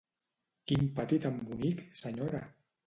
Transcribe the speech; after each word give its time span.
Quin 0.71 0.89
pati 0.95 1.21
tan 1.27 1.39
bonic, 1.51 1.87
senyora! 2.05 2.47